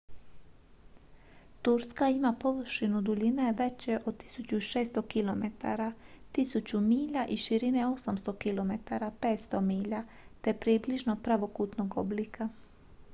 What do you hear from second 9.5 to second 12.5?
milja te je približno pravokutnog oblika